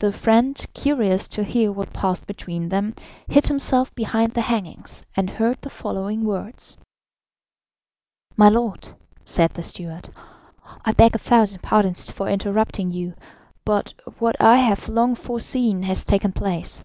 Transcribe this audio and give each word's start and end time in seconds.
The 0.00 0.12
friend, 0.12 0.62
curious 0.74 1.26
to 1.28 1.42
hear 1.44 1.72
what 1.72 1.94
passed 1.94 2.26
between 2.26 2.68
them, 2.68 2.94
hid 3.26 3.46
himself 3.46 3.90
behind 3.94 4.34
the 4.34 4.42
hangings, 4.42 5.06
and 5.16 5.30
heard 5.30 5.62
the 5.62 5.70
following 5.70 6.24
words: 6.26 6.76
"My 8.36 8.50
lord," 8.50 8.88
said 9.24 9.54
the 9.54 9.62
steward, 9.62 10.10
"I 10.84 10.92
beg 10.92 11.14
a 11.14 11.18
thousand 11.18 11.62
pardons 11.62 12.10
for 12.10 12.28
interrupting 12.28 12.90
you, 12.90 13.14
but 13.64 13.94
what 14.18 14.36
I 14.38 14.56
have 14.58 14.90
long 14.90 15.14
foreseen 15.14 15.84
has 15.84 16.04
taken 16.04 16.34
place. 16.34 16.84